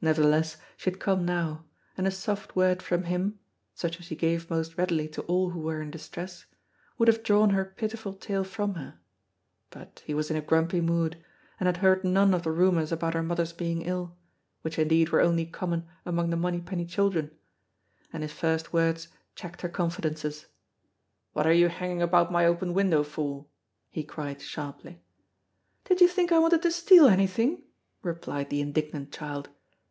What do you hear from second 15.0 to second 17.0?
were only common among the Monypenny